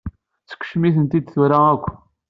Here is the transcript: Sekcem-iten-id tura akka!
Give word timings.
Sekcem-iten-id 0.49 1.25
tura 1.31 1.59
akka! 1.73 1.93